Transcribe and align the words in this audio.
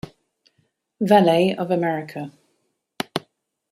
Valet 0.99 1.53
of 1.57 1.69
America. 1.69 2.31